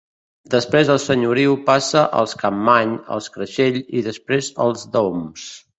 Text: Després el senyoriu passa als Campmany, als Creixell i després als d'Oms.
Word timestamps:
Després 0.53 0.89
el 0.93 0.99
senyoriu 1.03 1.53
passa 1.69 2.03
als 2.23 2.35
Campmany, 2.41 2.97
als 3.19 3.31
Creixell 3.39 3.81
i 4.01 4.05
després 4.11 4.53
als 4.69 4.93
d'Oms. 4.97 5.51